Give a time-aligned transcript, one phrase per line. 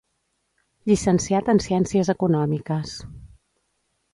[0.91, 2.99] Llicenciat en Ciències Econòmiques.